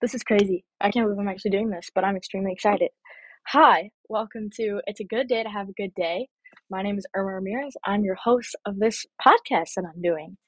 [0.00, 0.64] This is crazy.
[0.80, 2.88] I can't believe I'm actually doing this, but I'm extremely excited.
[3.48, 6.26] Hi, welcome to It's a Good Day to Have a Good Day.
[6.70, 7.76] My name is Irma Ramirez.
[7.84, 10.38] I'm your host of this podcast that I'm doing.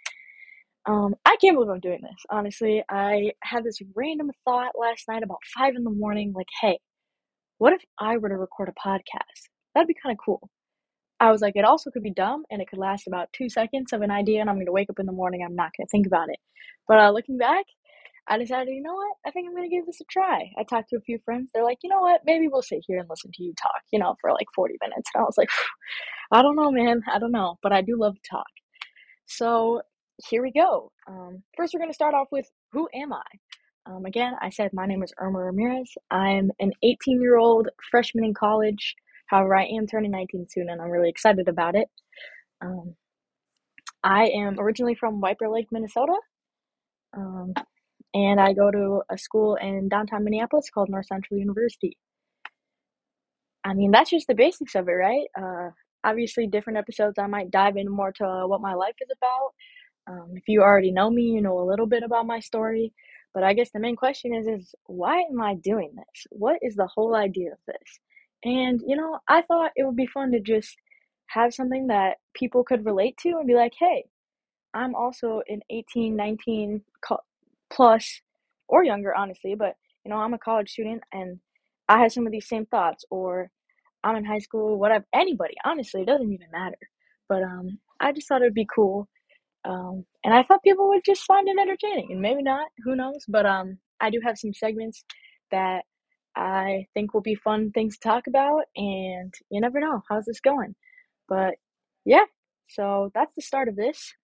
[0.87, 2.17] Um, I can't believe I'm doing this.
[2.31, 6.79] Honestly, I had this random thought last night about five in the morning, like, hey,
[7.59, 9.51] what if I were to record a podcast?
[9.75, 10.49] That'd be kind of cool.
[11.21, 13.93] I was like, it also could be dumb and it could last about two seconds
[13.93, 15.43] of an idea, and I'm going to wake up in the morning.
[15.45, 16.39] I'm not going to think about it.
[16.89, 17.67] But uh, looking back,
[18.29, 19.17] I decided, you know what?
[19.27, 20.51] I think I'm going to give this a try.
[20.57, 21.51] I talked to a few friends.
[21.53, 22.21] They're like, you know what?
[22.25, 25.11] Maybe we'll sit here and listen to you talk, you know, for like 40 minutes.
[25.15, 25.51] And I was like,
[26.33, 27.03] I don't know, man.
[27.13, 27.59] I don't know.
[27.63, 28.47] But I do love to talk.
[29.27, 29.83] So
[30.29, 30.93] here we go.
[31.09, 33.23] Um, first, we're going to start off with who am I?
[33.87, 35.93] Um, again, I said my name is Irma Ramirez.
[36.11, 38.95] I'm an 18 year old freshman in college.
[39.27, 41.89] However, I am turning 19 soon and I'm really excited about it.
[42.61, 42.95] Um,
[44.05, 46.15] I am originally from White Bear Lake, Minnesota.
[48.15, 51.97] And I go to a school in downtown Minneapolis called North Central University.
[53.65, 55.27] I mean, that's just the basics of it, right?
[55.41, 55.71] Uh,
[56.05, 59.53] obviously, different episodes I might dive in more to what my life is about.
[60.13, 62.93] Um, if you already know me, you know a little bit about my story.
[63.35, 66.27] But I guess the main question is, is why am I doing this?
[66.31, 68.01] What is the whole idea of this?
[68.45, 70.77] And, you know, I thought it would be fun to just
[71.29, 74.05] have something that people could relate to and be like, hey,
[74.75, 76.83] I'm also an 18, 19
[77.73, 78.21] plus
[78.69, 81.39] or younger, honestly, but, you know, I'm a college student and
[81.89, 83.51] I have some of these same thoughts, or
[84.05, 86.79] I'm in high school, whatever, anybody, honestly, it doesn't even matter.
[87.29, 89.09] But um, I just thought it'd be cool.
[89.65, 93.25] Um, and I thought people would just find it entertaining, and maybe not, who knows?
[93.29, 95.05] But um, I do have some segments
[95.51, 95.85] that
[96.37, 100.41] I think will be fun things to talk about, and you never know how's this
[100.41, 100.75] going.
[101.29, 101.55] But
[102.05, 102.25] yeah,
[102.69, 104.15] so that's the start of this,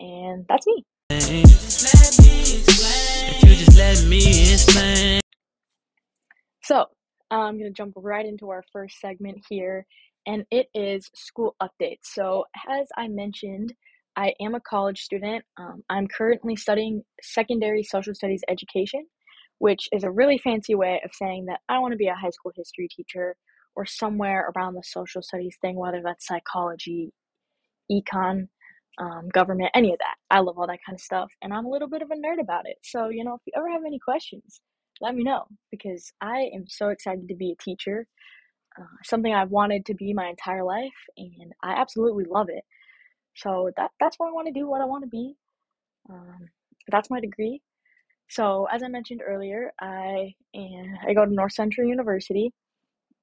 [0.00, 0.84] and that's me.
[6.62, 6.86] So
[7.30, 9.86] I'm gonna jump right into our first segment here,
[10.26, 12.04] and it is school updates.
[12.04, 13.74] So as I mentioned,
[14.16, 15.44] I am a college student.
[15.58, 19.06] Um, I'm currently studying secondary social studies education
[19.58, 22.30] which is a really fancy way of saying that I want to be a high
[22.30, 23.36] school history teacher
[23.74, 27.12] or somewhere around the social studies thing, whether that's psychology,
[27.90, 28.48] econ,
[28.98, 30.14] um, government, any of that.
[30.30, 32.40] I love all that kind of stuff, and I'm a little bit of a nerd
[32.40, 32.76] about it.
[32.82, 34.60] So, you know, if you ever have any questions,
[35.00, 38.06] let me know because I am so excited to be a teacher.
[38.78, 42.64] Uh, something I've wanted to be my entire life, and I absolutely love it.
[43.36, 44.68] So that that's what I want to do.
[44.68, 45.34] What I want to be.
[46.10, 46.48] Um,
[46.88, 47.60] that's my degree.
[48.28, 52.52] So, as I mentioned earlier, I I go to North Central University.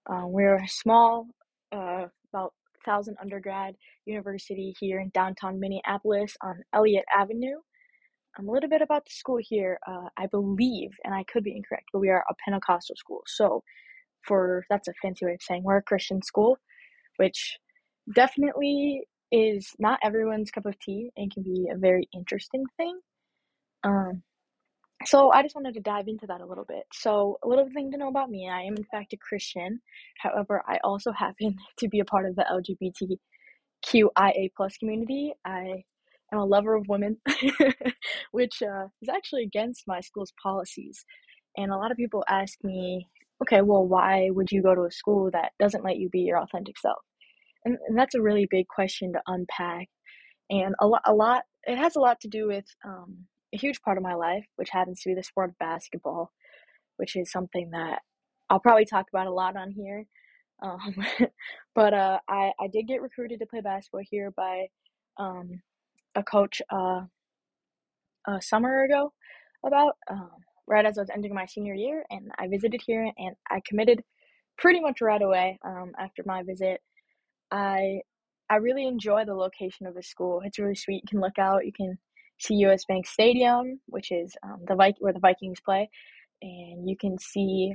[0.10, 1.28] Um, we're a small,
[1.72, 2.54] uh, about
[2.86, 7.58] thousand undergrad university here in downtown Minneapolis on Elliott Avenue.
[8.38, 9.80] Um, a little bit about the school here.
[9.88, 13.22] Uh, I believe, and I could be incorrect, but we are a Pentecostal school.
[13.28, 13.64] So,
[14.28, 16.58] for that's a fancy way of saying we're a Christian school,
[17.18, 17.58] which
[18.16, 23.00] definitely is not everyone's cup of tea and can be a very interesting thing.
[23.84, 24.24] Um,
[25.06, 26.84] so I just wanted to dive into that a little bit.
[26.94, 29.82] So a little thing to know about me: I am in fact a Christian.
[30.20, 33.18] However, I also happen to be a part of the
[33.86, 35.34] LGBTQIA plus community.
[35.46, 35.84] I
[36.32, 37.18] am a lover of women,
[38.32, 41.06] which uh, is actually against my school's policies.
[41.58, 43.08] And a lot of people ask me,
[43.42, 46.40] okay, well, why would you go to a school that doesn't let you be your
[46.40, 47.00] authentic self?
[47.66, 49.88] And, and that's a really big question to unpack.
[50.50, 53.82] And a lot, a lot, it has a lot to do with um, a huge
[53.82, 56.32] part of my life, which happens to be the sport of basketball,
[56.98, 58.02] which is something that
[58.50, 60.06] I'll probably talk about a lot on here.
[60.62, 60.96] Um,
[61.76, 64.68] but uh, I, I did get recruited to play basketball here by
[65.18, 65.62] um,
[66.16, 67.02] a coach uh,
[68.28, 69.12] a summer ago,
[69.66, 70.32] about um,
[70.68, 74.04] right as I was ending my senior year, and I visited here and I committed
[74.58, 76.82] pretty much right away um, after my visit.
[77.52, 78.02] I
[78.50, 80.42] I really enjoy the location of the school.
[80.44, 81.04] It's really sweet.
[81.04, 81.66] You can look out.
[81.66, 81.98] You can
[82.44, 85.90] see US Bank Stadium, which is um, the Vi- where the Vikings play,
[86.42, 87.74] and you can see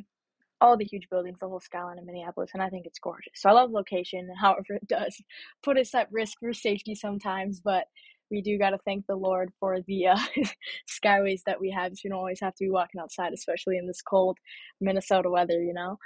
[0.61, 3.33] all the huge buildings, the whole skyline of Minneapolis, and I think it's gorgeous.
[3.37, 4.29] So I love location.
[4.41, 5.21] However, it does
[5.63, 7.87] put us at risk for safety sometimes, but
[8.31, 10.19] we do got to thank the Lord for the uh,
[11.05, 11.93] skyways that we have.
[11.93, 14.39] So you don't always have to be walking outside, especially in this cold
[14.81, 15.99] Minnesota weather, you know.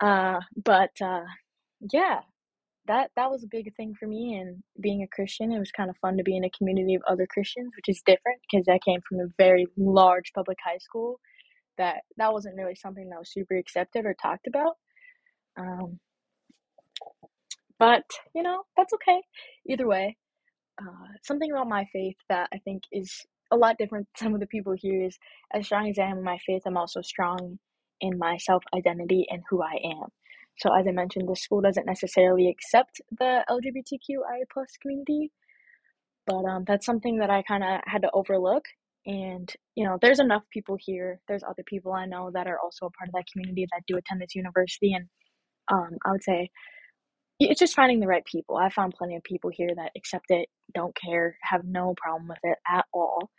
[0.00, 1.24] Uh, but uh,
[1.92, 2.20] yeah,
[2.88, 5.90] that that was a big thing for me and being a christian it was kind
[5.90, 8.80] of fun to be in a community of other christians which is different because i
[8.86, 11.20] came from a very large public high school
[11.78, 14.74] that that wasn't really something that was super accepted or talked about
[15.58, 15.98] um,
[17.78, 18.04] but
[18.34, 19.20] you know that's okay
[19.68, 20.16] either way
[20.82, 24.40] uh, something about my faith that i think is a lot different than some of
[24.40, 25.18] the people here is
[25.52, 27.58] as strong as I am in my faith, I'm also strong
[28.00, 30.08] in my self identity and who I am.
[30.58, 35.30] So as I mentioned, the school doesn't necessarily accept the LGBTQIA plus community,
[36.26, 38.64] but um, that's something that I kind of had to overlook.
[39.06, 41.20] And you know, there's enough people here.
[41.28, 43.96] There's other people I know that are also a part of that community that do
[43.96, 45.06] attend this university, and
[45.72, 46.50] um, I would say
[47.40, 48.56] it's just finding the right people.
[48.56, 52.38] I found plenty of people here that accept it, don't care, have no problem with
[52.42, 53.30] it at all.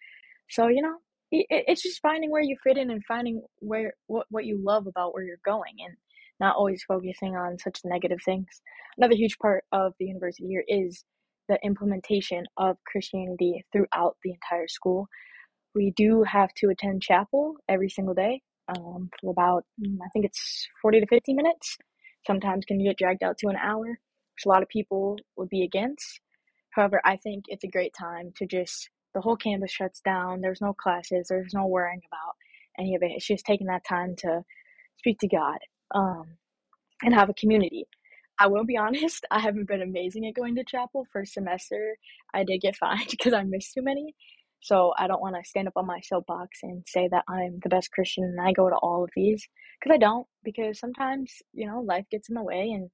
[0.49, 0.95] So you know,
[1.31, 4.87] it, it's just finding where you fit in and finding where what what you love
[4.87, 5.95] about where you're going, and
[6.39, 8.61] not always focusing on such negative things.
[8.97, 11.03] Another huge part of the university here is
[11.47, 15.07] the implementation of Christianity throughout the entire school.
[15.75, 20.25] We do have to attend chapel every single day um, for about, mm, I think
[20.25, 21.77] it's 40 to 50 minutes.
[22.25, 25.63] Sometimes can get dragged out to an hour, which a lot of people would be
[25.63, 26.21] against.
[26.71, 30.41] However, I think it's a great time to just, the whole campus shuts down.
[30.41, 32.35] There's no classes, there's no worrying about
[32.77, 33.11] any of it.
[33.15, 34.43] It's just taking that time to
[34.97, 35.57] speak to God
[35.93, 36.37] um,
[37.03, 37.85] and have a community.
[38.39, 41.05] I will be honest, I haven't been amazing at going to chapel.
[41.11, 41.97] First semester,
[42.33, 44.15] I did get fined because I missed too many.
[44.61, 47.69] So I don't want to stand up on my soapbox and say that I'm the
[47.69, 49.47] best Christian and I go to all of these
[49.79, 50.27] because I don't.
[50.43, 52.89] Because sometimes, you know, life gets in the way and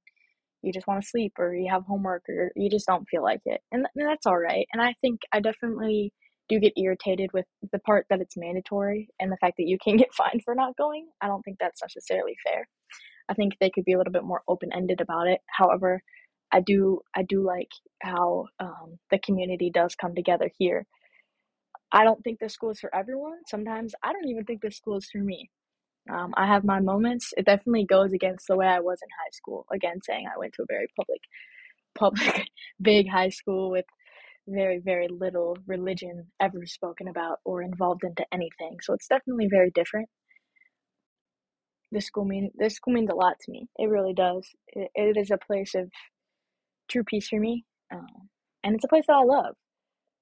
[0.62, 3.40] you just want to sleep or you have homework or you just don't feel like
[3.46, 3.60] it.
[3.72, 4.66] And, th- and that's all right.
[4.72, 6.12] And I think I definitely
[6.48, 9.96] do get irritated with the part that it's mandatory and the fact that you can
[9.96, 11.08] get fined for not going.
[11.20, 12.68] I don't think that's necessarily fair.
[13.28, 15.40] I think they could be a little bit more open ended about it.
[15.48, 16.02] However,
[16.52, 17.70] I do I do like
[18.02, 20.86] how um, the community does come together here.
[21.92, 23.38] I don't think this school is for everyone.
[23.48, 25.50] Sometimes I don't even think this school is for me.
[26.10, 27.32] Um, I have my moments.
[27.36, 29.66] It definitely goes against the way I was in high school.
[29.72, 31.20] Again, saying I went to a very public,
[31.98, 32.48] public,
[32.80, 33.84] big high school with
[34.48, 38.78] very, very little religion ever spoken about or involved into anything.
[38.82, 40.08] So it's definitely very different
[41.92, 43.68] this school mean this school means a lot to me.
[43.78, 44.46] It really does.
[44.68, 45.90] it, it is a place of
[46.88, 48.28] true peace for me, um,
[48.64, 49.54] and it's a place that I love.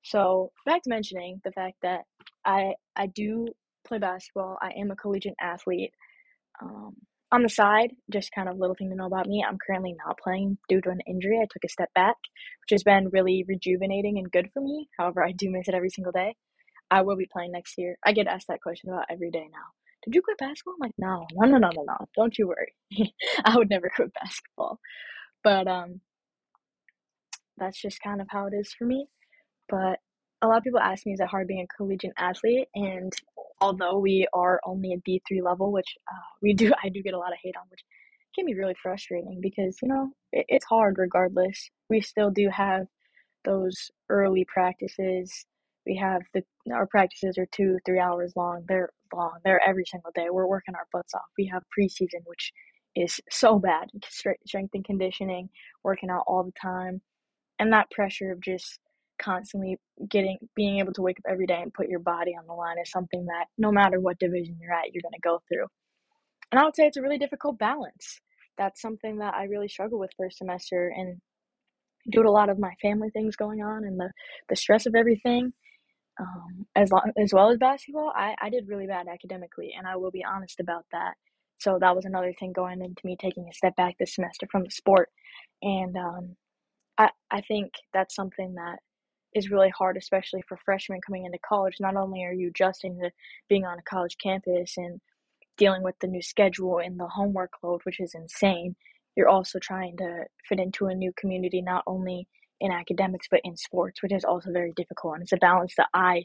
[0.02, 2.02] So back to mentioning the fact that
[2.44, 3.48] I I do
[3.86, 4.58] play basketball.
[4.62, 5.92] I am a collegiate athlete.
[6.62, 6.94] Um,
[7.32, 9.44] on the side, just kind of little thing to know about me.
[9.46, 11.38] I'm currently not playing due to an injury.
[11.38, 12.16] I took a step back,
[12.62, 14.88] which has been really rejuvenating and good for me.
[14.98, 16.36] However, I do miss it every single day.
[16.90, 17.96] I will be playing next year.
[18.04, 19.72] I get asked that question about every day now
[20.04, 20.74] did you quit basketball?
[20.74, 21.96] I'm like, no, no, no, no, no, no.
[22.14, 22.74] Don't you worry.
[23.44, 24.78] I would never quit basketball.
[25.42, 26.00] But um,
[27.56, 29.06] that's just kind of how it is for me.
[29.68, 29.98] But
[30.42, 32.68] a lot of people ask me, is it hard being a collegiate athlete?
[32.74, 33.12] And
[33.64, 37.18] although we are only a D3 level, which uh, we do, I do get a
[37.18, 37.80] lot of hate on, which
[38.34, 41.70] can be really frustrating because, you know, it, it's hard regardless.
[41.88, 42.86] We still do have
[43.44, 45.46] those early practices.
[45.86, 48.64] We have the our practices are two three hours long.
[48.68, 49.38] They're long.
[49.44, 50.26] They're every single day.
[50.30, 51.22] We're working our butts off.
[51.38, 52.52] We have preseason which
[52.96, 53.88] is so bad.
[54.08, 55.48] Strength and conditioning
[55.82, 57.02] working out all the time.
[57.58, 58.78] And that pressure of just
[59.20, 59.78] constantly
[60.08, 62.78] getting being able to wake up every day and put your body on the line
[62.82, 65.66] is something that no matter what division you're at you're going to go through.
[66.52, 68.20] And i would say it's a really difficult balance.
[68.58, 71.20] That's something that i really struggle with first semester and
[72.10, 74.10] due to a lot of my family things going on and the
[74.48, 75.52] the stress of everything
[76.20, 79.96] um, as long as well as basketball, I, I did really bad academically, and I
[79.96, 81.14] will be honest about that.
[81.58, 84.64] So that was another thing going into me taking a step back this semester from
[84.64, 85.10] the sport,
[85.62, 86.36] and um,
[86.98, 88.78] I I think that's something that
[89.34, 91.76] is really hard, especially for freshmen coming into college.
[91.80, 93.10] Not only are you adjusting to
[93.48, 95.00] being on a college campus and
[95.56, 98.76] dealing with the new schedule and the homework load, which is insane,
[99.16, 102.26] you're also trying to fit into a new community, not only
[102.60, 105.14] in academics but in sports, which is also very difficult.
[105.14, 106.24] And it's a balance that I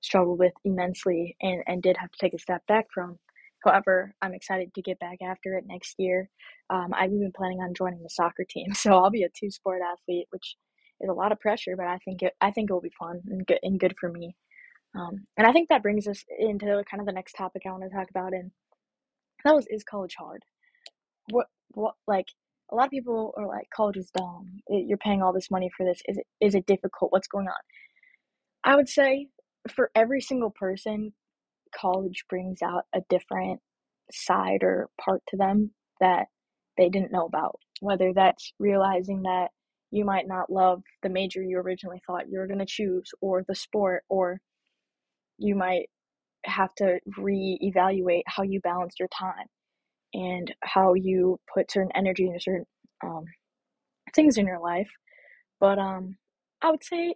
[0.00, 3.18] struggled with immensely and, and did have to take a step back from.
[3.64, 6.28] However, I'm excited to get back after it next year.
[6.70, 9.80] Um, I've been planning on joining the soccer team, so I'll be a two sport
[9.82, 10.56] athlete, which
[11.00, 13.20] is a lot of pressure, but I think it I think it will be fun
[13.28, 14.36] and good and good for me.
[14.94, 17.84] Um, and I think that brings us into kind of the next topic I want
[17.84, 18.50] to talk about, and
[19.44, 20.42] that was is college hard?
[21.30, 22.26] What what like
[22.70, 24.58] a lot of people are like, college is dumb.
[24.68, 26.00] You're paying all this money for this.
[26.06, 27.12] Is it is it difficult?
[27.12, 27.54] What's going on?
[28.64, 29.28] I would say
[29.70, 31.12] for every single person,
[31.74, 33.60] college brings out a different
[34.10, 36.26] side or part to them that
[36.76, 37.60] they didn't know about.
[37.80, 39.50] Whether that's realizing that
[39.92, 43.44] you might not love the major you originally thought you were going to choose, or
[43.48, 44.40] the sport, or
[45.38, 45.86] you might
[46.46, 49.46] have to reevaluate how you balanced your time
[50.14, 52.66] and how you put certain energy into certain
[53.04, 53.24] um,
[54.14, 54.90] things in your life.
[55.60, 56.16] But um,
[56.62, 57.14] I would say,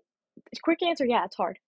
[0.63, 1.59] quick answer, yeah, it's hard.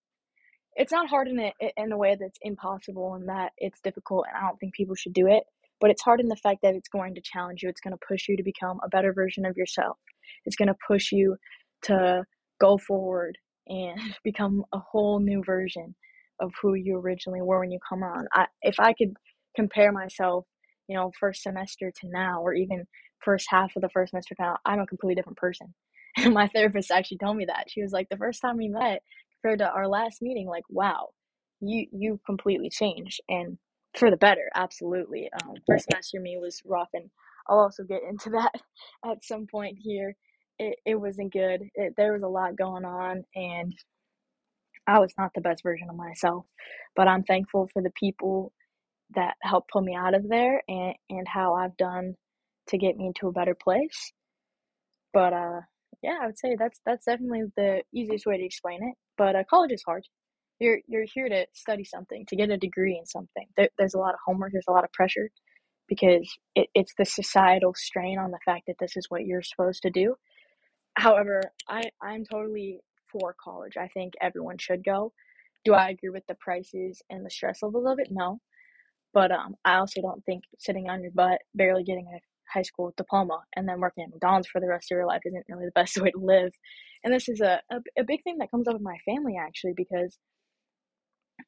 [0.76, 4.36] it's not hard in a in a way that's impossible and that it's difficult and
[4.36, 5.44] I don't think people should do it,
[5.80, 7.68] but it's hard in the fact that it's going to challenge you.
[7.68, 9.98] It's going to push you to become a better version of yourself.
[10.44, 11.36] It's going to push you
[11.84, 12.24] to
[12.60, 15.94] go forward and become a whole new version
[16.40, 18.26] of who you originally were when you come on.
[18.32, 19.14] I, if I could
[19.54, 20.44] compare myself,
[20.88, 22.84] you know, first semester to now, or even
[23.24, 25.74] first half of the first semester now, I'm a completely different person.
[26.18, 27.70] And my therapist actually told me that.
[27.70, 29.00] She was like, the first time we met
[29.40, 31.08] compared to our last meeting, like, wow,
[31.60, 33.56] you you completely changed and
[33.94, 35.30] for the better, absolutely.
[35.42, 37.10] Um, first semester me was rough, and
[37.48, 38.52] I'll also get into that
[39.04, 40.14] at some point here.
[40.58, 41.62] It it wasn't good.
[41.74, 43.74] It, there was a lot going on, and
[44.86, 46.46] I was not the best version of myself.
[46.96, 48.52] But I'm thankful for the people
[49.14, 52.14] that helped pull me out of there and, and how I've done
[52.68, 54.12] to get me into a better place.
[55.12, 55.60] But uh
[56.02, 58.94] yeah, I would say that's that's definitely the easiest way to explain it.
[59.16, 60.04] But uh, college is hard.
[60.60, 63.46] You're you're here to study something, to get a degree in something.
[63.56, 65.30] There, there's a lot of homework, there's a lot of pressure
[65.88, 69.82] because it, it's the societal strain on the fact that this is what you're supposed
[69.82, 70.14] to do.
[70.94, 73.76] However, I I'm totally for college.
[73.76, 75.12] I think everyone should go.
[75.64, 78.08] Do I agree with the prices and the stress levels of it?
[78.10, 78.40] No.
[79.12, 82.20] But um, I also don't think sitting on your butt, barely getting a
[82.50, 85.44] high school diploma, and then working at McDonald's for the rest of your life isn't
[85.48, 86.52] really the best way to live.
[87.04, 89.74] And this is a, a, a big thing that comes up with my family actually
[89.76, 90.16] because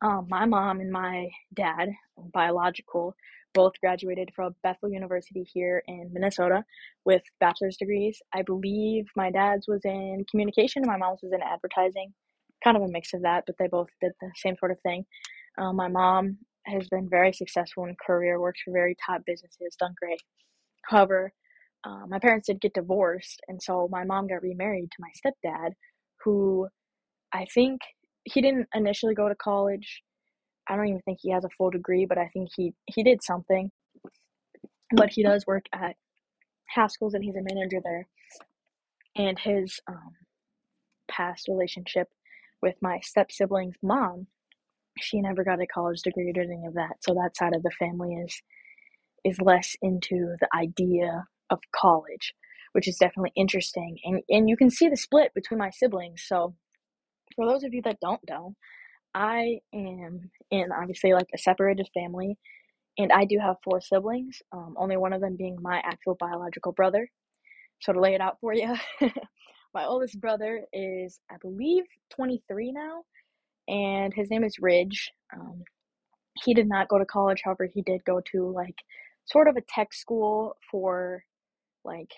[0.02, 1.90] um, my mom and my dad,
[2.32, 3.14] biological,
[3.54, 6.64] both graduated from Bethel University here in Minnesota
[7.04, 8.20] with bachelor's degrees.
[8.34, 12.12] I believe my dad's was in communication and my mom's was in advertising.
[12.62, 15.06] Kind of a mix of that, but they both did the same sort of thing.
[15.56, 19.94] Um, my mom has been very successful in career, works for very top businesses, done
[20.00, 20.20] great.
[20.88, 21.32] However,
[21.84, 25.72] uh, my parents did get divorced, and so my mom got remarried to my stepdad,
[26.24, 26.66] who
[27.32, 27.80] I think
[28.24, 30.02] he didn't initially go to college.
[30.68, 33.22] I don't even think he has a full degree, but I think he he did
[33.22, 33.70] something.
[34.94, 35.96] But he does work at
[36.66, 38.08] Haskell's, and he's a manager there.
[39.16, 40.12] And his um,
[41.08, 42.08] past relationship
[42.62, 44.28] with my step sibling's mom,
[45.00, 46.96] she never got a college degree or any of that.
[47.00, 48.42] So that side of the family is
[49.24, 52.34] is less into the idea of college,
[52.72, 53.98] which is definitely interesting.
[54.04, 56.24] And and you can see the split between my siblings.
[56.26, 56.54] So
[57.36, 58.54] for those of you that don't know,
[59.14, 62.36] I am in obviously like a separated family,
[62.98, 64.42] and I do have four siblings.
[64.52, 67.08] Um, only one of them being my actual biological brother.
[67.80, 68.74] So to lay it out for you,
[69.74, 73.02] my oldest brother is I believe 23 now,
[73.68, 75.10] and his name is Ridge.
[75.34, 75.62] Um,
[76.42, 78.76] he did not go to college, however, he did go to like
[79.26, 81.22] sort of a tech school for
[81.84, 82.10] like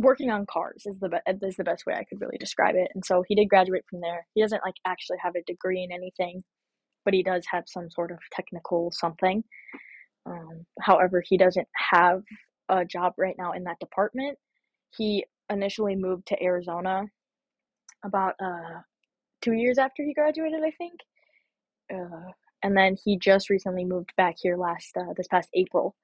[0.00, 2.90] working on cars is the be- is the best way I could really describe it.
[2.94, 4.26] And so he did graduate from there.
[4.34, 6.42] He doesn't like actually have a degree in anything,
[7.04, 9.44] but he does have some sort of technical something.
[10.26, 12.22] Um, however, he doesn't have
[12.68, 14.38] a job right now in that department.
[14.96, 17.04] He initially moved to Arizona
[18.04, 18.80] about uh,
[19.42, 20.94] two years after he graduated, I think.
[21.92, 22.30] Uh,
[22.62, 25.96] and then he just recently moved back here last uh, this past April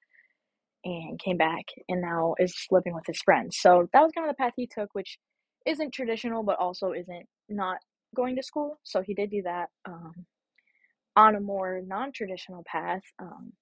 [0.83, 3.57] and came back and now is living with his friends.
[3.59, 5.17] So that was kind of the path he took, which
[5.65, 7.77] isn't traditional, but also isn't not
[8.15, 8.79] going to school.
[8.83, 10.13] So he did do that um,
[11.15, 13.01] on a more non traditional path.
[13.19, 13.53] Um,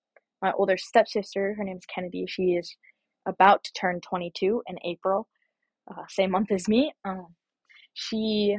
[0.42, 2.76] my older stepsister, her name's Kennedy, she is
[3.26, 5.28] about to turn 22 in April,
[5.90, 6.94] uh, same month as me.
[7.04, 7.28] Um,
[7.94, 8.58] she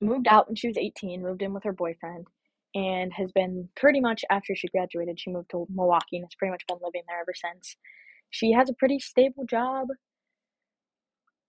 [0.00, 2.26] moved out when she was 18, moved in with her boyfriend,
[2.74, 6.52] and has been pretty much after she graduated, she moved to Milwaukee and has pretty
[6.52, 7.76] much been living there ever since.
[8.30, 9.88] She has a pretty stable job.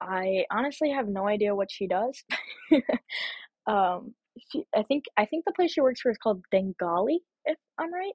[0.02, 2.24] I honestly have no idea what she does.
[3.68, 4.14] um,
[4.52, 7.94] she, I think I think the place she works for is called Bengali, if I'm
[7.94, 8.14] right.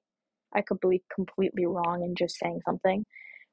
[0.54, 3.04] I could be completely wrong in just saying something,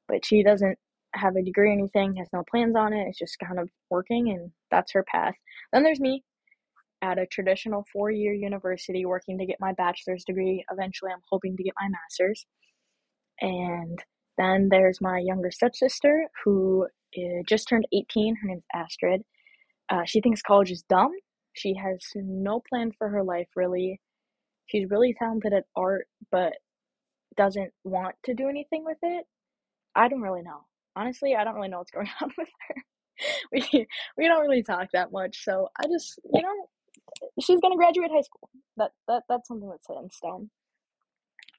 [0.08, 0.78] but she doesn't
[1.14, 3.06] have a degree or anything, has no plans on it.
[3.08, 5.34] It's just kind of working, and that's her path.
[5.72, 6.22] Then there's me
[7.02, 10.64] at a traditional four year university working to get my bachelor's degree.
[10.70, 12.46] Eventually, I'm hoping to get my master's.
[13.40, 13.98] And
[14.38, 16.86] then there's my younger stepsister who
[17.46, 18.36] just turned 18.
[18.36, 19.22] Her name's Astrid.
[19.88, 21.12] Uh, she thinks college is dumb.
[21.52, 24.00] She has no plan for her life, really.
[24.66, 26.54] She's really talented at art, but
[27.36, 29.24] doesn't want to do anything with it.
[29.94, 30.66] I don't really know.
[30.96, 32.74] Honestly, I don't really know what's going on with her.
[33.50, 33.86] we
[34.18, 36.68] we don't really talk that much, so I just you know
[37.40, 38.48] she's gonna graduate high school.
[38.76, 40.50] That that that's something that's set in stone.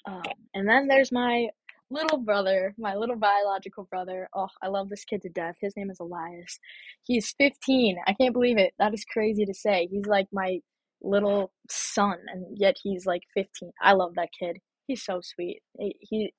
[0.08, 0.24] Um,
[0.54, 1.50] and then there's my
[1.90, 4.30] little brother, my little biological brother.
[4.34, 5.56] Oh, I love this kid to death.
[5.62, 6.60] His name is Elias.
[7.04, 7.98] He's 15.
[8.08, 8.74] I can't believe it.
[8.80, 9.88] That is crazy to say.
[9.92, 10.60] He's like my
[11.02, 13.72] little son, and yet he's like 15.
[13.82, 14.58] I love that kid.
[14.88, 15.62] He's so sweet.
[15.78, 16.34] He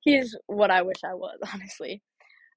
[0.00, 2.02] he's what I wish I was, honestly.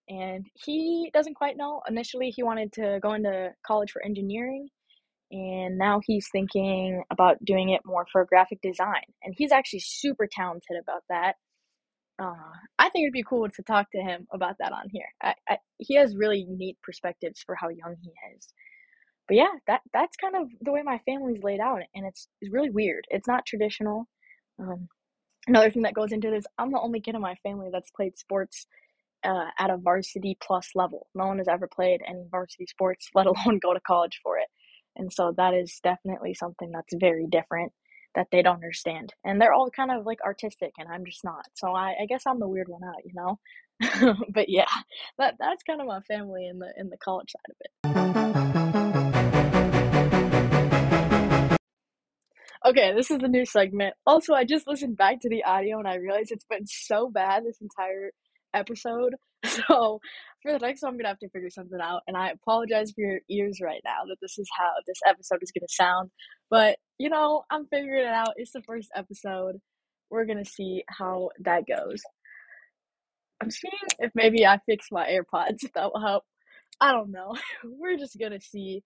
[0.09, 1.81] And he doesn't quite know.
[1.87, 4.67] Initially, he wanted to go into college for engineering,
[5.33, 9.01] and now he's thinking about doing it more for graphic design.
[9.23, 11.33] And he's actually super talented about that.
[12.21, 12.35] Uh,
[12.77, 15.07] I think it'd be cool to talk to him about that on here.
[15.23, 18.47] I, I, he has really neat perspectives for how young he is.
[19.27, 22.53] But yeah, that that's kind of the way my family's laid out, and it's, it's
[22.53, 23.05] really weird.
[23.09, 24.05] It's not traditional.
[24.59, 24.87] Um,
[25.47, 28.19] another thing that goes into this, I'm the only kid in my family that's played
[28.19, 28.67] sports
[29.23, 31.07] uh, at a varsity plus level.
[31.15, 34.47] No one has ever played any varsity sports, let alone go to college for it.
[34.95, 37.71] And so that is definitely something that's very different
[38.15, 39.13] that they don't understand.
[39.23, 41.45] And they're all kind of like artistic and I'm just not.
[41.55, 43.39] So I, I guess I'm the weird one out, you know?
[44.29, 44.65] but yeah,
[45.17, 48.03] that that's kind of my family in the in the college side of it.
[52.65, 53.93] Okay, this is the new segment.
[54.05, 57.43] Also, I just listened back to the audio and I realized it's been so bad
[57.43, 58.11] this entire
[58.53, 59.15] episode.
[59.45, 59.99] So
[60.41, 62.01] for the next one, I'm gonna have to figure something out.
[62.07, 65.51] And I apologize for your ears right now that this is how this episode is
[65.51, 66.11] gonna sound.
[66.49, 68.33] But you know, I'm figuring it out.
[68.37, 69.57] It's the first episode.
[70.09, 72.01] We're gonna see how that goes.
[73.41, 76.23] I'm seeing if maybe I fix my AirPods, if that will help.
[76.79, 77.35] I don't know.
[77.63, 78.83] We're just gonna see.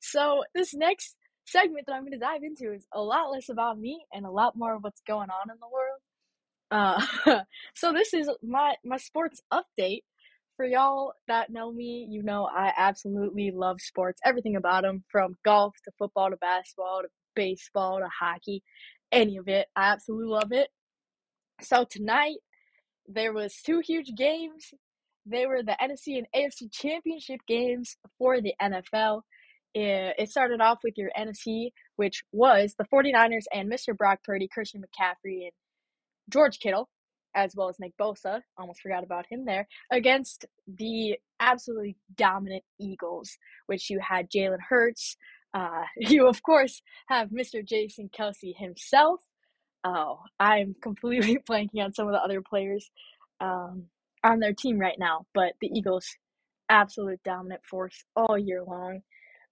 [0.00, 1.16] So this next
[1.46, 4.56] segment that I'm gonna dive into is a lot less about me and a lot
[4.56, 6.00] more of what's going on in the world.
[6.74, 7.00] Uh,
[7.74, 10.02] so this is my my sports update
[10.56, 12.04] for y'all that know me.
[12.10, 17.02] You know I absolutely love sports, everything about them, from golf to football to basketball
[17.02, 18.64] to baseball to hockey,
[19.12, 19.68] any of it.
[19.76, 20.68] I absolutely love it.
[21.62, 22.38] So tonight
[23.06, 24.74] there was two huge games.
[25.26, 29.22] They were the NFC and AFC championship games for the NFL.
[29.76, 33.96] It started off with your NFC, which was the 49ers and Mr.
[33.96, 35.52] Brock Purdy, Christian McCaffrey, and
[36.28, 36.88] George Kittle,
[37.34, 43.36] as well as Nick Bosa, almost forgot about him there, against the absolutely dominant Eagles,
[43.66, 45.16] which you had Jalen Hurts.
[45.52, 47.66] Uh, you, of course, have Mr.
[47.66, 49.20] Jason Kelce himself.
[49.84, 52.90] Oh, I'm completely blanking on some of the other players
[53.40, 53.84] um,
[54.22, 56.06] on their team right now, but the Eagles,
[56.70, 59.02] absolute dominant force all year long.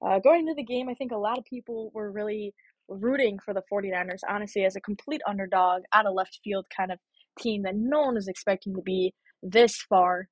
[0.04, 2.54] Uh, going into the game, I think a lot of people were really
[2.88, 6.99] rooting for the 49ers, honestly, as a complete underdog, out of left field kind of
[7.38, 10.29] team that no one was expecting to be this far.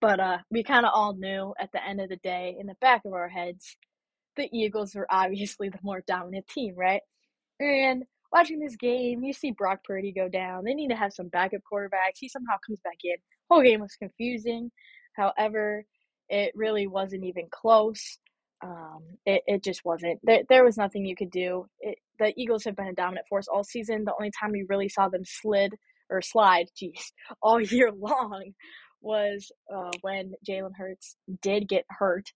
[0.00, 2.76] But uh, we kind of all knew at the end of the day, in the
[2.80, 3.76] back of our heads,
[4.36, 7.02] the Eagles were obviously the more dominant team, right?
[7.58, 10.64] And watching this game, you see Brock Purdy go down.
[10.64, 12.18] They need to have some backup quarterbacks.
[12.18, 13.16] He somehow comes back in.
[13.50, 14.70] Whole game was confusing.
[15.16, 15.84] However,
[16.28, 18.18] it really wasn't even close.
[18.62, 20.20] Um, it, it just wasn't.
[20.22, 21.66] There, there was nothing you could do.
[21.80, 24.04] It, the Eagles have been a dominant force all season.
[24.04, 25.74] The only time we really saw them slid
[26.10, 28.52] or slide, geez, all year long
[29.00, 32.32] was uh, when Jalen Hurts did get hurt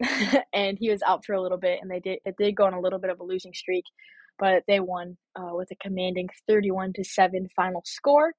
[0.52, 2.74] and he was out for a little bit, and they did it did go on
[2.74, 3.84] a little bit of a losing streak,
[4.38, 8.32] but they won uh, with a commanding thirty-one to seven final score.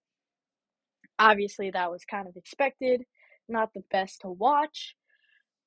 [1.20, 3.04] Obviously, that was kind of expected.
[3.48, 4.96] Not the best to watch,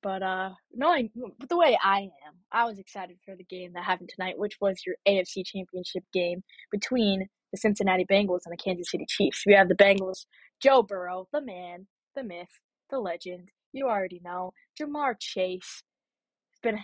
[0.06, 1.10] but uh, knowing
[1.48, 4.80] the way I am, I was excited for the game that happened tonight, which was
[4.86, 9.42] your AFC Championship game between the Cincinnati Bengals and the Kansas City Chiefs.
[9.44, 10.26] We have the Bengals,
[10.62, 13.50] Joe Burrow, the man, the myth, the legend.
[13.72, 15.82] You already know Ja'Marr Chase.
[16.52, 16.78] It's been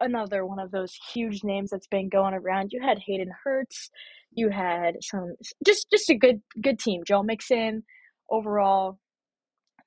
[0.00, 2.72] another one of those huge names that's been going around.
[2.72, 3.90] You had Hayden Hurst.
[4.32, 5.34] You had some
[5.66, 7.02] just just a good good team.
[7.06, 7.82] Joe Mixon
[8.30, 8.98] overall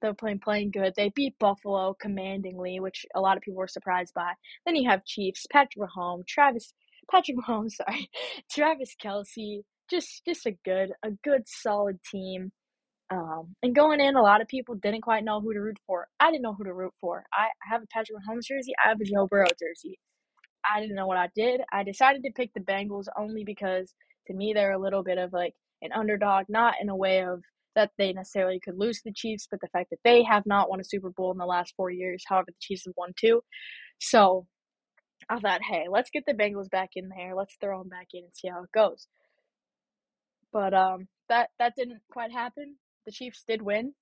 [0.01, 0.93] they're playing playing good.
[0.95, 4.33] They beat Buffalo commandingly, which a lot of people were surprised by.
[4.65, 6.73] Then you have Chiefs, Patrick Mahomes, Travis
[7.09, 8.09] Patrick Mahomes, sorry,
[8.51, 9.61] Travis Kelce.
[9.89, 12.51] Just just a good a good solid team.
[13.09, 16.07] Um, and going in, a lot of people didn't quite know who to root for.
[16.19, 17.23] I didn't know who to root for.
[17.33, 18.73] I have a Patrick Mahomes jersey.
[18.83, 19.97] I have a Joe Burrow jersey.
[20.69, 21.61] I didn't know what I did.
[21.71, 23.93] I decided to pick the Bengals only because
[24.27, 27.41] to me they're a little bit of like an underdog, not in a way of
[27.77, 30.79] that they necessarily could lose the Chiefs, but the fact that they have not won
[30.79, 32.23] a Super Bowl in the last four years.
[32.27, 33.41] However, the Chiefs have won two.
[33.99, 34.47] So
[35.29, 37.35] I thought, hey, let's get the Bengals back in there.
[37.35, 39.07] Let's throw them back in and see how it goes.
[40.51, 42.77] But um, that that didn't quite happen.
[43.05, 43.93] The Chiefs did win,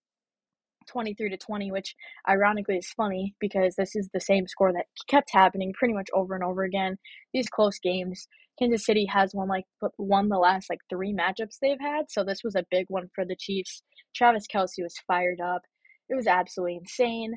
[0.88, 1.96] 23 to 20, which
[2.28, 6.36] ironically is funny because this is the same score that kept happening pretty much over
[6.36, 6.98] and over again.
[7.34, 8.28] These close games,
[8.60, 9.66] Kansas City has won like
[9.98, 13.26] won the last like three matchups they've had, so this was a big one for
[13.26, 13.84] the Chiefs.
[14.16, 15.62] Travis Kelce was fired up.
[16.10, 17.36] It was absolutely insane.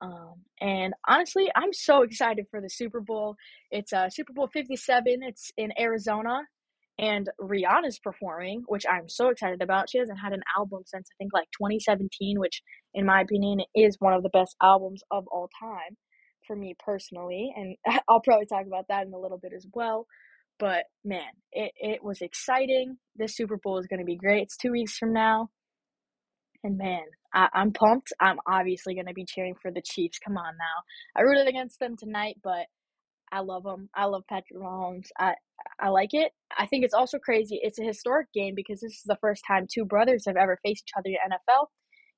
[0.00, 3.36] Um, and honestly, I'm so excited for the Super Bowl.
[3.70, 5.20] It's uh, Super Bowl 57.
[5.22, 6.42] It's in Arizona,
[6.98, 9.90] and Rihanna's performing, which I'm so excited about.
[9.90, 12.62] She hasn't had an album since I think like 2017, which,
[12.94, 15.96] in my opinion, is one of the best albums of all time
[16.46, 17.52] for me personally.
[17.56, 17.76] And
[18.08, 20.06] I'll probably talk about that in a little bit as well.
[20.58, 22.98] But man, it, it was exciting.
[23.16, 24.42] This Super Bowl is going to be great.
[24.42, 25.50] It's two weeks from now.
[26.62, 27.02] And man,
[27.34, 28.12] I, I'm pumped.
[28.20, 30.18] I'm obviously going to be cheering for the Chiefs.
[30.18, 30.82] Come on now.
[31.16, 32.66] I rooted against them tonight, but
[33.32, 33.88] I love them.
[33.94, 35.08] I love Patrick Mahomes.
[35.18, 35.34] I
[35.80, 36.32] I like it.
[36.56, 37.58] I think it's also crazy.
[37.62, 40.84] It's a historic game because this is the first time two brothers have ever faced
[40.86, 41.66] each other in NFL.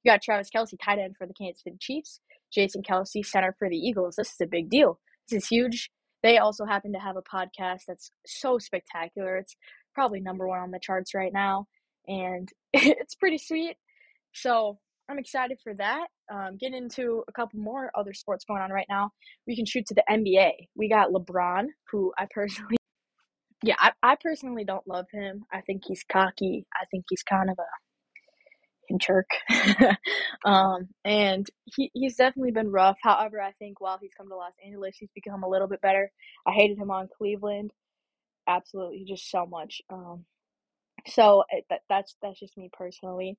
[0.06, 2.20] You got Travis Kelce, tight end for the Kansas City Chiefs.
[2.54, 4.14] Jason Kelce, center for the Eagles.
[4.14, 5.00] This is a big deal.
[5.28, 5.90] This is huge.
[6.22, 9.36] They also happen to have a podcast that's so spectacular.
[9.36, 9.56] It's
[9.96, 11.66] probably number one on the charts right now,
[12.06, 13.78] and it's pretty sweet.
[14.32, 14.78] So
[15.10, 16.06] I'm excited for that.
[16.32, 19.10] Um, get into a couple more other sports going on right now.
[19.48, 20.68] We can shoot to the NBA.
[20.76, 22.76] We got LeBron, who I personally,
[23.64, 25.46] yeah, I, I personally don't love him.
[25.52, 26.64] I think he's cocky.
[26.80, 27.85] I think he's kind of a
[28.98, 29.28] jerk.
[30.44, 32.96] um, and he, he's definitely been rough.
[33.02, 36.10] However, I think while he's come to Los Angeles, he's become a little bit better.
[36.46, 37.72] I hated him on Cleveland.
[38.48, 39.80] Absolutely, just so much.
[39.90, 40.24] Um,
[41.06, 43.36] so it, that that's that's just me personally.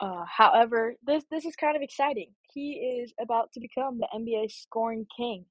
[0.00, 2.30] Uh, however, this this is kind of exciting.
[2.52, 5.46] He is about to become the NBA scoring king.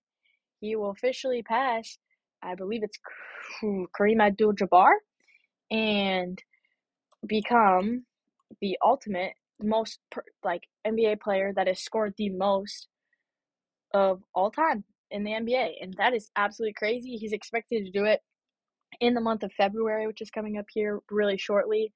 [0.62, 1.98] He will officially pass,
[2.42, 2.98] I believe it's
[3.64, 4.94] Kareem Abdul-Jabbar,
[5.72, 6.42] and
[7.28, 8.06] become
[8.62, 12.88] the ultimate most per, like NBA player that has scored the most
[13.94, 17.18] of all time in the NBA, and that is absolutely crazy.
[17.18, 18.22] He's expected to do it
[19.00, 21.94] in the month of February, which is coming up here really shortly.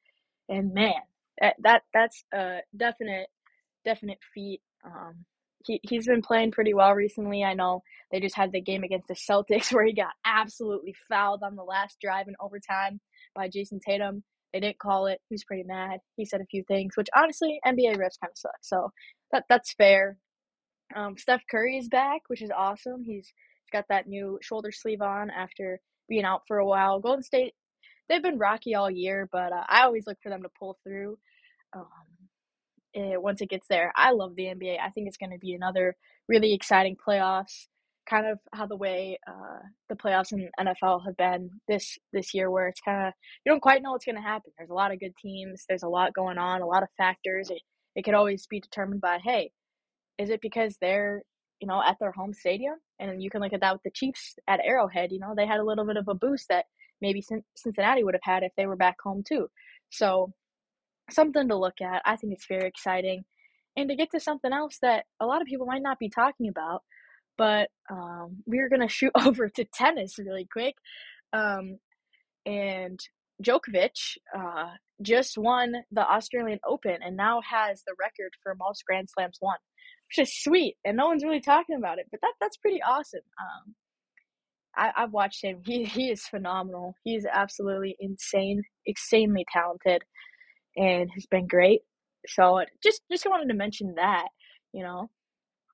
[0.48, 1.02] And man,
[1.42, 3.28] that, that that's a definite
[3.86, 4.62] definite feat.
[4.86, 5.26] Um,
[5.66, 7.44] he he's been playing pretty well recently.
[7.44, 11.44] I know they just had the game against the Celtics where he got absolutely fouled
[11.44, 13.00] on the last drive in overtime
[13.36, 14.24] by Jayson Tatum.
[14.54, 15.20] They didn't call it.
[15.30, 16.00] He was pretty mad.
[16.16, 18.58] He said a few things, which honestly NBA refs kind of suck.
[18.62, 18.92] So
[19.32, 20.18] that that's fair.
[20.96, 23.04] Um, Steph Curry is back, which is awesome.
[23.04, 23.32] He's
[23.72, 27.00] got that new shoulder sleeve on after being out for a while.
[27.00, 27.54] Golden State,
[28.08, 31.20] they've been rocky all year, but uh, I always look for them to pull through
[31.74, 31.86] um,
[32.94, 33.94] it, once it gets there.
[33.96, 34.78] I love the NBA.
[34.80, 35.96] I think it's going to be another
[36.28, 37.68] really exciting playoffs.
[38.10, 42.50] Kind of how the way uh, the playoffs in NFL have been this this year,
[42.50, 43.14] where it's kind of
[43.46, 44.52] you don't quite know what's going to happen.
[44.58, 45.66] There's a lot of good teams.
[45.68, 46.62] There's a lot going on.
[46.62, 47.50] A lot of factors.
[47.50, 47.62] It
[47.96, 49.52] it could always be determined by hey,
[50.18, 51.22] is it because they're
[51.60, 54.36] you know at their home stadium, and you can look at that with the Chiefs
[54.48, 55.12] at Arrowhead.
[55.12, 56.66] You know they had a little bit of a boost that
[57.02, 57.24] maybe
[57.56, 59.48] Cincinnati would have had if they were back home too.
[59.90, 60.34] So
[61.12, 62.02] something to look at.
[62.06, 63.26] I think it's very exciting.
[63.76, 66.50] And to get to something else that a lot of people might not be talking
[66.50, 66.84] about,
[67.40, 70.76] but um, we're going to shoot over to tennis really quick.
[71.34, 71.80] Um,
[72.46, 73.00] and
[73.44, 74.72] Djokovic uh,
[75.02, 79.58] just won the Australian Open and now has the record for most Grand Slams won,
[80.10, 80.76] which is sweet.
[80.84, 83.22] And no one's really talking about it, but that that's pretty awesome.
[83.40, 83.76] Um,
[84.76, 85.62] I, I've watched him.
[85.66, 86.96] He he is phenomenal.
[87.04, 90.04] He's absolutely insane, insanely talented
[90.76, 91.82] and has been great.
[92.28, 94.28] So just just wanted to mention that,
[94.74, 95.10] you know.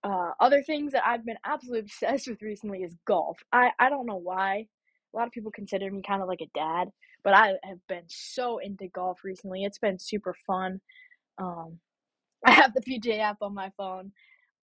[0.05, 3.39] Uh, other things that I've been absolutely obsessed with recently is golf.
[3.53, 4.67] I, I don't know why.
[5.13, 6.89] A lot of people consider me kind of like a dad,
[7.23, 9.65] but I have been so into golf recently.
[9.65, 10.81] It's been super fun.
[11.39, 11.79] Um,
[12.45, 14.13] I have the PGA app on my phone,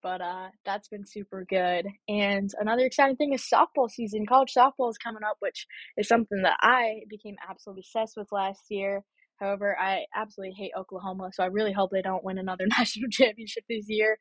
[0.03, 1.87] but uh, that's been super good.
[2.09, 4.25] And another exciting thing is softball season.
[4.27, 8.63] College softball is coming up, which is something that I became absolutely obsessed with last
[8.69, 9.03] year.
[9.39, 13.65] However, I absolutely hate Oklahoma, so I really hope they don't win another national championship
[13.69, 14.17] this year.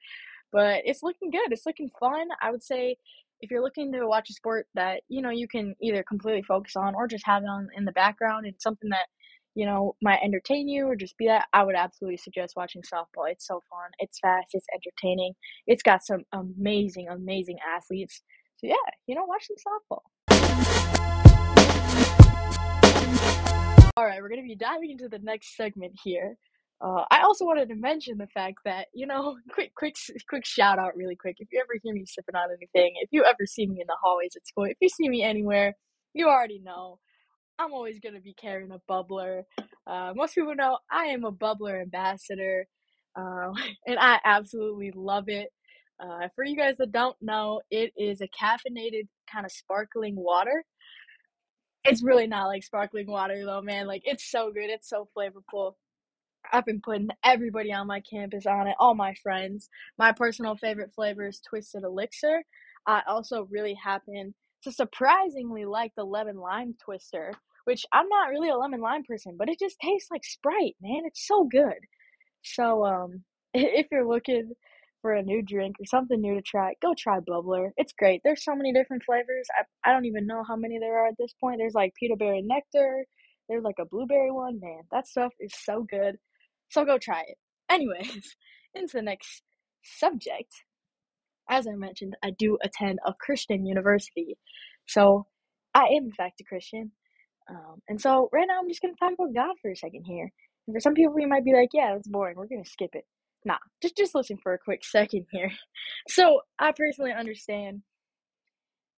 [0.53, 1.51] But it's looking good.
[1.51, 2.29] It's looking fun.
[2.41, 2.97] I would say
[3.41, 6.77] if you're looking to watch a sport that you know you can either completely focus
[6.77, 9.07] on or just have it on in the background and something that
[9.55, 13.31] you know might entertain you or just be that i would absolutely suggest watching softball
[13.31, 15.35] it's so fun it's fast it's entertaining
[15.67, 18.23] it's got some amazing amazing athletes
[18.57, 19.57] so yeah you know watch some
[19.91, 20.03] softball
[23.95, 26.37] all right, we're going to be diving into the next segment here.
[26.83, 29.97] Uh, I also wanted to mention the fact that you know, quick, quick,
[30.29, 31.37] quick shout out, really quick.
[31.40, 33.97] If you ever hear me sipping on anything, if you ever see me in the
[34.03, 35.75] hallways at school, if you see me anywhere,
[36.14, 36.99] you already know
[37.59, 39.45] I'm always gonna be carrying a bubbler.
[39.87, 42.66] Uh, most people know I am a bubbler ambassador,
[43.16, 43.53] uh,
[43.87, 45.51] and I absolutely love it.
[46.01, 50.64] Uh, for you guys that don't know, it is a caffeinated kind of sparkling water
[51.85, 53.87] it's really not like sparkling water though, man.
[53.87, 54.71] Like it's so good.
[54.71, 55.75] It's so flavorful.
[56.52, 59.68] I've been putting everybody on my campus on it, all my friends.
[59.98, 62.42] My personal favorite flavor is Twisted Elixir.
[62.87, 67.33] I also really happen to surprisingly like the lemon lime twister,
[67.64, 71.02] which I'm not really a lemon lime person, but it just tastes like Sprite, man.
[71.07, 71.78] It's so good.
[72.42, 73.24] So, um,
[73.55, 74.52] if you're looking
[75.02, 77.70] for a new drink or something new to try, go try Bubbler.
[77.76, 78.20] It's great.
[78.24, 79.48] There's so many different flavors.
[79.59, 81.59] I, I don't even know how many there are at this point.
[81.59, 83.05] There's like peanut berry nectar.
[83.48, 84.61] There's like a blueberry one.
[84.61, 86.16] Man, that stuff is so good.
[86.72, 87.37] So go try it.
[87.70, 88.35] Anyways,
[88.74, 89.42] into the next
[89.85, 90.50] subject.
[91.50, 94.38] As I mentioned, I do attend a Christian university.
[94.88, 95.26] So
[95.74, 96.92] I am, in fact, a Christian.
[97.50, 100.04] Um, and so right now I'm just going to talk about God for a second
[100.06, 100.32] here.
[100.66, 102.37] And for some people, you might be like, yeah, that's boring.
[102.37, 103.04] We're going to skip it.
[103.44, 105.50] Nah, just, just listen for a quick second here.
[106.08, 107.82] So I personally understand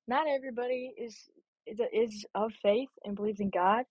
[0.07, 1.17] not everybody is,
[1.67, 3.85] is, is of faith and believes in God.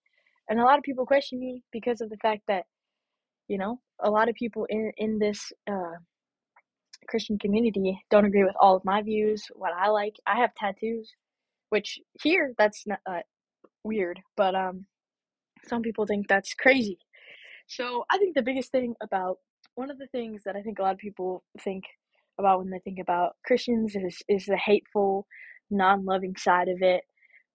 [0.48, 2.66] And a lot of people question me because of the fact that
[3.48, 5.98] you know, a lot of people in in this uh,
[7.08, 10.16] Christian community don't agree with all of my views, what I like.
[10.26, 11.12] I have tattoos,
[11.70, 13.22] which here that's not uh,
[13.84, 14.86] weird, but um,
[15.68, 17.00] some people think that's crazy.
[17.68, 19.38] So I think the biggest thing about
[19.76, 21.84] one of the things that I think a lot of people think
[22.40, 25.28] about when they think about Christians is is the hateful,
[25.70, 27.04] non-loving side of it.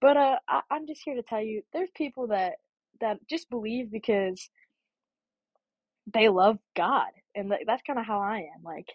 [0.00, 2.54] But uh, I, I'm just here to tell you, there's people that
[3.00, 4.50] that just believe because
[6.14, 8.62] they love God, and th- that's kind of how I am.
[8.64, 8.86] Like,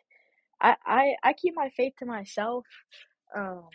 [0.61, 2.65] I, I I keep my faith to myself.
[3.37, 3.65] Um,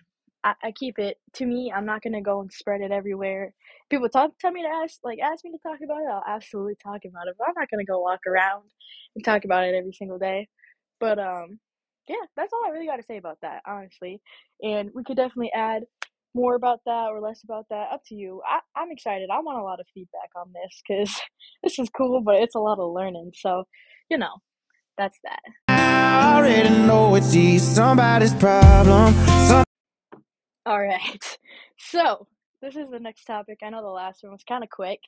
[0.45, 1.73] I, I keep it to me.
[1.75, 3.55] I'm not gonna go and spread it everywhere.
[3.91, 6.09] People talk tell me to ask like ask me to talk about it.
[6.11, 7.37] I'll absolutely talk about it.
[7.39, 8.65] But I'm not gonna go walk around
[9.17, 10.49] and talk about it every single day.
[11.01, 11.59] But um,
[12.09, 14.21] yeah, that's all I really got to say about that, honestly.
[14.63, 15.85] And we could definitely add
[16.35, 18.43] more about that or less about that up to you.
[18.47, 19.29] I, i'm excited.
[19.31, 21.21] I want a lot of feedback on this because
[21.63, 23.65] this is cool but it's a lot of learning so
[24.11, 24.37] you know
[24.97, 25.41] that's that.
[25.69, 29.15] I already know it's somebody's problem.
[29.47, 29.65] Some-
[30.67, 31.39] all right.
[31.81, 32.27] So
[32.61, 33.61] this is the next topic.
[33.63, 34.99] I know the last one was kind of quick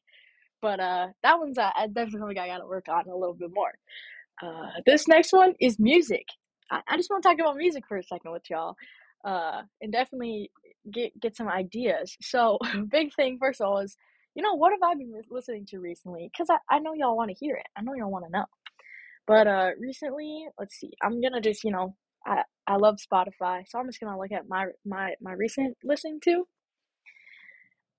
[0.62, 3.72] but uh that one's uh, definitely i gotta work on a little bit more.
[4.40, 6.26] Uh this next one is music.
[6.70, 8.76] I, I just want to talk about music for a second with y'all.
[9.24, 10.50] Uh, and definitely
[10.92, 12.16] get get some ideas.
[12.22, 12.58] So,
[12.90, 13.96] big thing first of all is,
[14.34, 16.30] you know, what have I been listening to recently?
[16.32, 17.66] Because I, I know y'all want to hear it.
[17.76, 18.44] I know y'all want to know.
[19.26, 20.92] But uh, recently, let's see.
[21.02, 24.48] I'm gonna just you know, I I love Spotify, so I'm just gonna look at
[24.48, 26.46] my my my recent listening to.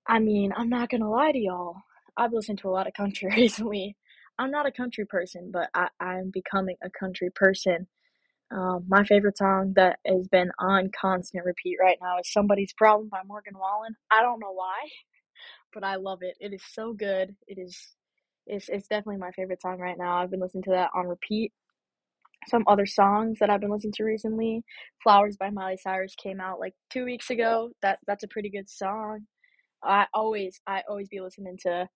[0.06, 1.76] I mean, I'm not gonna lie to y'all.
[2.16, 3.96] I've listened to a lot of country recently.
[4.38, 7.86] I'm not a country person, but I I'm becoming a country person.
[8.52, 13.08] Um, my favorite song that has been on constant repeat right now is Somebody's Problem
[13.10, 13.96] by Morgan Wallen.
[14.10, 14.76] I don't know why,
[15.74, 16.36] but I love it.
[16.40, 17.36] It is so good.
[17.48, 17.78] It is
[18.46, 20.16] it's it's definitely my favorite song right now.
[20.18, 21.52] I've been listening to that on repeat.
[22.48, 24.64] Some other songs that I've been listening to recently,
[25.02, 27.70] Flowers by Miley Cyrus came out like 2 weeks ago.
[27.82, 29.20] That that's a pretty good song.
[29.84, 31.88] I always I always be listening to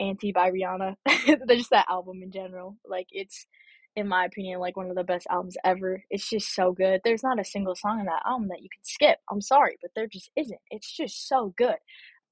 [0.00, 0.96] Anti by Rihanna.
[1.48, 2.76] just that album in general.
[2.86, 3.46] Like it's
[3.98, 6.04] in my opinion, like one of the best albums ever.
[6.08, 7.00] It's just so good.
[7.02, 9.18] There's not a single song in that album that you can skip.
[9.30, 10.60] I'm sorry, but there just isn't.
[10.70, 11.76] It's just so good.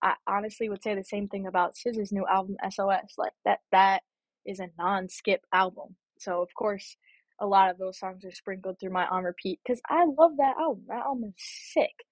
[0.00, 3.14] I honestly would say the same thing about SZA's new album SOS.
[3.18, 4.02] Like that that
[4.44, 5.96] is a non-skip album.
[6.18, 6.96] So of course,
[7.40, 10.56] a lot of those songs are sprinkled through my on repeat because I love that
[10.58, 10.84] album.
[10.86, 12.04] That album is sick.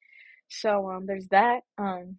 [0.49, 1.61] So um, there's that.
[1.79, 2.19] Um,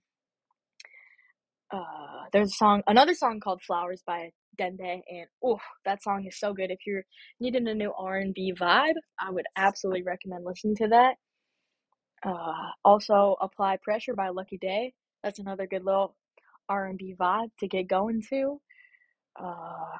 [1.71, 6.39] uh, there's a song, another song called "Flowers" by Dende, and oh, that song is
[6.39, 6.71] so good.
[6.71, 7.03] If you're
[7.39, 11.15] needing a new R and B vibe, I would absolutely recommend listening to that.
[12.23, 14.93] Uh, also, "Apply Pressure" by Lucky Daye.
[15.23, 16.15] That's another good little
[16.69, 18.61] R and B vibe to get going to.
[19.39, 19.97] Uh,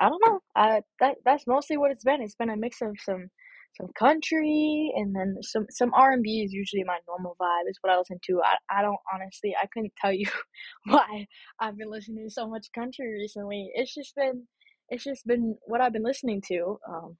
[0.00, 0.40] I don't know.
[0.56, 2.22] I that that's mostly what it's been.
[2.22, 3.30] It's been a mix of some
[3.76, 7.68] some country and then some some R and B is usually my normal vibe.
[7.68, 8.42] Is what I listen to.
[8.42, 9.54] I I don't honestly.
[9.60, 10.26] I couldn't tell you
[10.86, 11.26] why
[11.60, 13.70] I've been listening to so much country recently.
[13.74, 14.46] It's just been
[14.88, 16.78] it's just been what I've been listening to.
[16.88, 17.16] Um,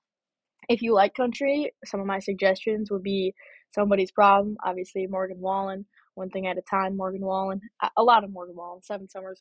[0.69, 3.35] if you like country, some of my suggestions would be
[3.75, 7.61] Somebody's Problem, obviously Morgan Wallen, One Thing at a Time, Morgan Wallen,
[7.97, 9.41] a lot of Morgan Wallen, Seven Summers,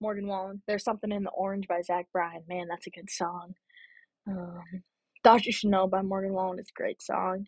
[0.00, 0.62] Morgan Wallen.
[0.66, 2.42] There's something in the Orange by Zach Bryan.
[2.48, 3.54] Man, that's a good song.
[4.28, 4.62] Um,
[5.26, 7.46] Thought You Should Know by Morgan Wallen is a great song.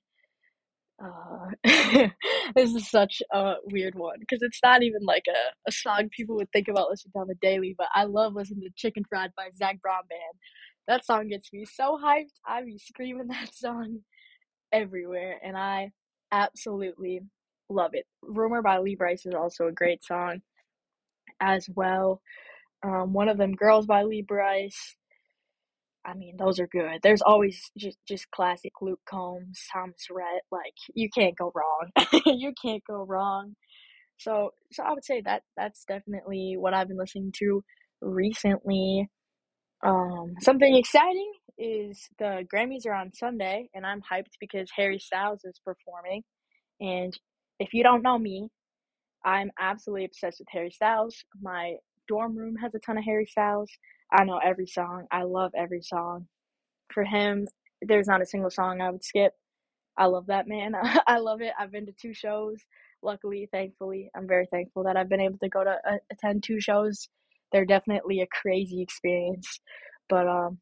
[1.00, 1.50] Uh,
[2.56, 6.34] this is such a weird one because it's not even like a, a song people
[6.34, 9.30] would think about listening to on the daily, but I love listening to Chicken Fried
[9.36, 10.20] by Zac Brown Band.
[10.88, 12.32] That song gets me so hyped.
[12.44, 14.00] I be screaming that song
[14.72, 15.92] everywhere, and I
[16.32, 17.20] absolutely
[17.70, 18.06] love it.
[18.22, 20.40] Rumor by Lee Brice is also a great song
[21.40, 22.22] as well.
[22.84, 24.96] Um, one of them, Girls by Lee Brice.
[26.09, 27.01] I mean, those are good.
[27.03, 30.42] There's always just just classic Luke Combs, Thomas Rhett.
[30.51, 32.23] Like you can't go wrong.
[32.27, 33.55] you can't go wrong.
[34.18, 37.62] So so I would say that that's definitely what I've been listening to
[38.01, 39.09] recently.
[39.85, 45.40] Um, something exciting is the Grammys are on Sunday, and I'm hyped because Harry Styles
[45.44, 46.23] is performing.
[46.81, 47.12] And
[47.61, 48.49] if you don't know me,
[49.25, 51.25] I'm absolutely obsessed with Harry Styles.
[51.42, 51.75] My
[52.09, 53.71] dorm room has a ton of Harry Styles.
[54.12, 55.07] I know every song.
[55.11, 56.27] I love every song.
[56.92, 57.47] For him,
[57.83, 59.33] there's not a single song I would skip.
[59.97, 60.75] I love that man.
[61.07, 61.53] I love it.
[61.59, 62.57] I've been to two shows.
[63.03, 66.61] Luckily, thankfully, I'm very thankful that I've been able to go to uh, attend two
[66.61, 67.09] shows.
[67.53, 69.61] They're definitely a crazy experience.
[70.09, 70.59] But um,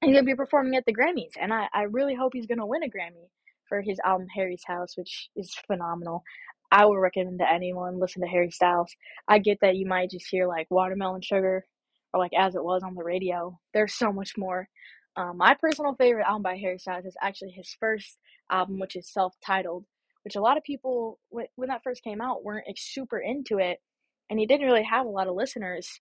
[0.00, 2.82] he's gonna be performing at the Grammys, and I, I really hope he's gonna win
[2.82, 3.28] a Grammy
[3.68, 6.22] for his album Harry's House, which is phenomenal.
[6.70, 8.94] I would recommend to anyone listen to Harry Styles.
[9.28, 11.64] I get that you might just hear like Watermelon Sugar
[12.12, 13.58] or like As It Was on the radio.
[13.74, 14.68] There's so much more.
[15.16, 18.18] Um, my personal favorite album by Harry Styles is actually his first
[18.50, 19.84] album, which is self-titled,
[20.22, 23.78] which a lot of people when that first came out weren't super into it,
[24.30, 26.00] and he didn't really have a lot of listeners.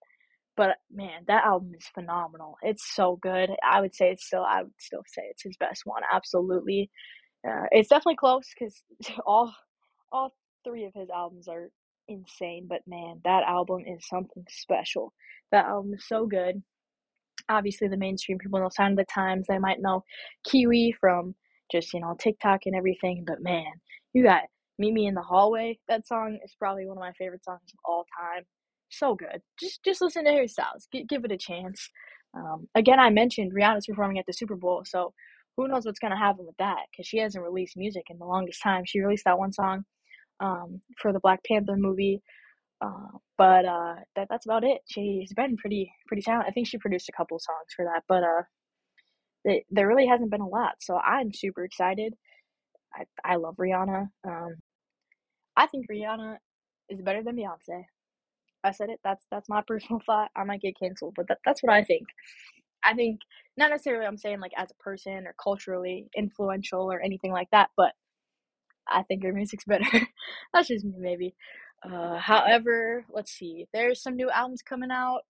[0.55, 2.57] But man, that album is phenomenal.
[2.61, 3.51] It's so good.
[3.63, 4.43] I would say it's still.
[4.43, 6.01] I would still say it's his best one.
[6.11, 6.89] Absolutely.
[7.47, 8.83] Uh, it's definitely close because
[9.25, 9.53] all
[10.11, 11.69] all three of his albums are
[12.07, 12.67] insane.
[12.67, 15.13] But man, that album is something special.
[15.51, 16.61] That album is so good.
[17.49, 19.45] Obviously, the mainstream people know Sign of the Times.
[19.47, 20.03] They might know
[20.45, 21.35] Kiwi from
[21.71, 23.23] just you know TikTok and everything.
[23.25, 23.71] But man,
[24.13, 24.43] you got
[24.79, 25.79] Meet Me in the Hallway.
[25.87, 28.43] That song is probably one of my favorite songs of all time
[28.89, 29.41] so good.
[29.59, 30.87] Just just listen to Harry Styles.
[30.93, 31.89] G- give it a chance.
[32.33, 35.13] Um, again, I mentioned Rihanna's performing at the Super Bowl, so
[35.55, 36.85] who knows what's gonna happen with that?
[36.91, 38.83] Because she hasn't released music in the longest time.
[38.85, 39.85] She released that one song
[40.39, 42.21] um, for the Black Panther movie,
[42.81, 44.81] uh, but uh, that that's about it.
[44.87, 46.49] She's been pretty pretty talented.
[46.49, 48.43] I think she produced a couple songs for that, but uh,
[49.45, 50.75] it, there really hasn't been a lot.
[50.81, 52.15] So I'm super excited.
[52.95, 54.09] I I love Rihanna.
[54.27, 54.55] Um,
[55.57, 56.37] I think Rihanna
[56.89, 57.83] is better than Beyonce.
[58.63, 58.99] I said it.
[59.03, 60.31] That's that's my personal thought.
[60.35, 62.07] I might get canceled, but that, that's what I think.
[62.83, 63.19] I think
[63.57, 67.69] not necessarily I'm saying like as a person or culturally influential or anything like that,
[67.77, 67.93] but
[68.87, 69.85] I think her music's better.
[70.53, 71.35] That's just me, maybe.
[71.83, 73.67] Uh, however, let's see.
[73.73, 75.21] There's some new albums coming out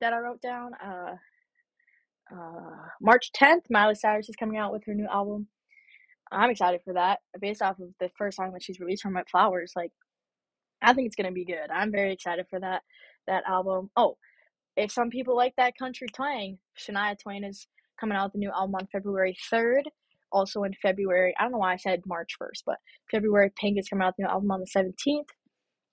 [0.00, 0.72] that I wrote down.
[0.74, 1.16] Uh,
[2.32, 5.48] uh, March 10th, Miley Cyrus is coming out with her new album.
[6.32, 7.20] I'm excited for that.
[7.40, 9.90] Based off of the first song that she's released from My Flowers, like
[10.80, 11.70] I think it's gonna be good.
[11.72, 12.82] I'm very excited for that
[13.26, 13.90] that album.
[13.96, 14.16] Oh,
[14.76, 17.66] if some people like that country twang, Shania Twain is
[17.98, 19.82] coming out with a new album on February 3rd.
[20.32, 22.76] Also in February, I don't know why I said March 1st, but
[23.10, 25.28] February, Pink is coming out with a new album on the 17th.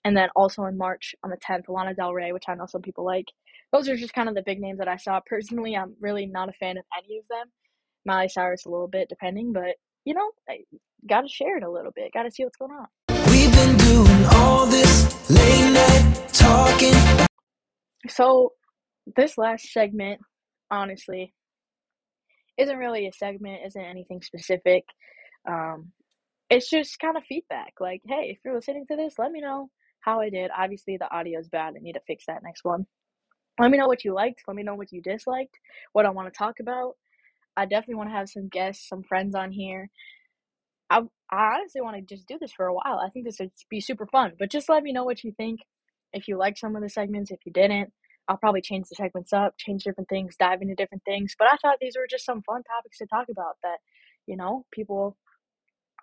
[0.06, 2.82] And then also in March on the 10th, Lana Del Rey, which I know some
[2.82, 3.26] people like.
[3.74, 5.20] Those are just kind of the big names that I saw.
[5.26, 7.52] Personally, I'm really not a fan of any of them.
[8.06, 10.60] Miley Cyrus a little bit, depending, but you know, I
[11.10, 12.14] gotta share it a little bit.
[12.14, 12.88] Gotta see what's going on.
[13.30, 17.28] We've been doing all this late night talking.
[18.08, 18.54] So,
[19.18, 20.22] this last segment,
[20.72, 21.34] honestly,
[22.58, 24.86] isn't really a segment, isn't anything specific.
[25.48, 25.92] Um,
[26.50, 27.74] it's just kind of feedback.
[27.80, 30.52] Like, hey, if you're listening to this, let me know how I did.
[30.58, 31.74] Obviously, the audio is bad.
[31.76, 32.86] I need to fix that next one.
[33.60, 34.44] Let me know what you liked.
[34.48, 35.58] Let me know what you disliked.
[35.94, 36.94] What I want to talk about.
[37.56, 39.90] I definitely want to have some guests, some friends on here.
[40.90, 43.02] I, I honestly want to just do this for a while.
[43.04, 44.34] I think this would be super fun.
[44.38, 45.60] But just let me know what you think.
[46.14, 47.92] If you liked some of the segments, if you didn't,
[48.28, 51.36] I'll probably change the segments up, change different things, dive into different things.
[51.38, 53.78] But I thought these were just some fun topics to talk about that,
[54.26, 55.18] you know, people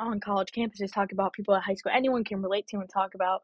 [0.00, 3.14] on college campuses talk about, people at high school, anyone can relate to and talk
[3.14, 3.42] about.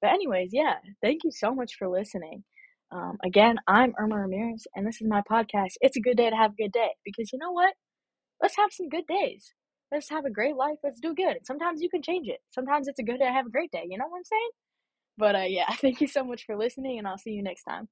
[0.00, 2.44] But, anyways, yeah, thank you so much for listening.
[2.90, 5.72] Um, again, I'm Irma Ramirez, and this is my podcast.
[5.80, 7.74] It's a good day to have a good day because you know what?
[8.40, 9.54] Let's have some good days.
[9.92, 10.78] Let's have a great life.
[10.82, 11.38] Let's do good.
[11.44, 12.40] Sometimes you can change it.
[12.50, 13.84] Sometimes it's a good day to have a great day.
[13.88, 14.50] You know what I'm saying?
[15.16, 17.88] But uh, yeah, thank you so much for listening, and I'll see you next time.